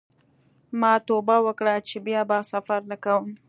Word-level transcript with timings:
ما 0.79 0.93
توبه 1.07 1.37
وکړه 1.45 1.75
چې 1.87 1.97
بیا 2.07 2.21
به 2.29 2.37
سفر 2.51 2.79
نه 2.91 2.97
کوم. 3.03 3.27